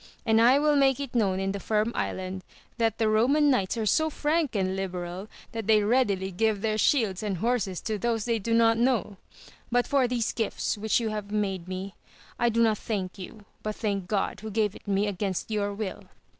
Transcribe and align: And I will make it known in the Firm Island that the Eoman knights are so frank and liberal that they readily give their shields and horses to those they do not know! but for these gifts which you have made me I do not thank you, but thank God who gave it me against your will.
And 0.25 0.41
I 0.41 0.57
will 0.57 0.75
make 0.75 0.99
it 0.99 1.13
known 1.13 1.39
in 1.39 1.51
the 1.51 1.59
Firm 1.59 1.91
Island 1.93 2.43
that 2.79 2.97
the 2.97 3.05
Eoman 3.05 3.51
knights 3.51 3.77
are 3.77 3.85
so 3.85 4.09
frank 4.09 4.55
and 4.55 4.75
liberal 4.75 5.27
that 5.51 5.67
they 5.67 5.83
readily 5.83 6.31
give 6.31 6.61
their 6.63 6.79
shields 6.79 7.21
and 7.21 7.37
horses 7.37 7.81
to 7.81 7.99
those 7.99 8.25
they 8.25 8.39
do 8.39 8.55
not 8.55 8.79
know! 8.79 9.17
but 9.71 9.85
for 9.85 10.07
these 10.07 10.31
gifts 10.33 10.75
which 10.75 10.99
you 10.99 11.09
have 11.09 11.29
made 11.29 11.67
me 11.67 11.93
I 12.39 12.49
do 12.49 12.63
not 12.63 12.79
thank 12.79 13.19
you, 13.19 13.45
but 13.61 13.75
thank 13.75 14.07
God 14.07 14.39
who 14.39 14.49
gave 14.49 14.75
it 14.75 14.87
me 14.87 15.05
against 15.05 15.51
your 15.51 15.71
will. 15.71 16.05